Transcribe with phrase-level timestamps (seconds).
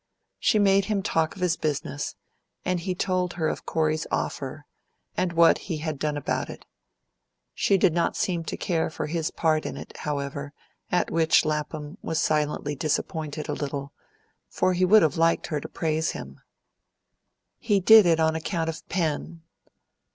[0.39, 2.15] She made him talk of his business,
[2.65, 4.65] and he told her of Corey's offer,
[5.15, 6.65] and what he had done about it.
[7.53, 10.53] She did not seem to care for his part in it, however;
[10.91, 13.93] at which Lapham was silently disappointed a little,
[14.49, 16.39] for he would have liked her to praise him.
[17.59, 19.43] "He did it on account of Pen!"